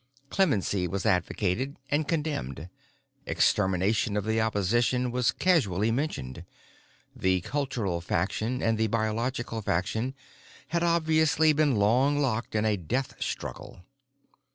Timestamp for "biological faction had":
8.87-10.81